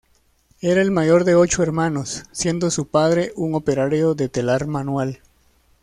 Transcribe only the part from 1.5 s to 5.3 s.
hermanos, siendo su padre un operario de telar manual.